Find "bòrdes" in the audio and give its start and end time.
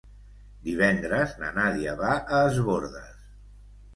2.69-3.13